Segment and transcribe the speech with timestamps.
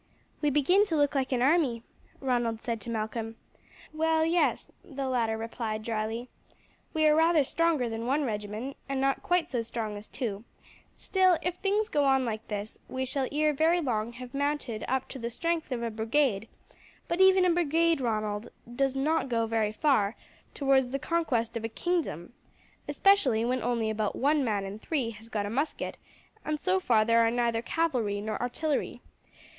[0.41, 1.83] "We begin to look like an army,"
[2.21, 3.35] Ronald said to Malcolm.
[3.93, 6.27] "Well, yes," the latter replied drily,
[6.91, 10.43] "we are rather stronger than one regiment and not quite so strong as two;
[10.95, 15.07] still, if things go on like this we shall ere very long have mounted up
[15.09, 16.47] to the strength of a brigade;
[17.07, 20.15] but even a brigade, Ronald, does nor go very far
[20.55, 22.33] towards the conquest of a kingdom,
[22.87, 25.95] especially when only about one man in three has got a musket,
[26.43, 28.99] and so far there are neither cavalry nor artillery.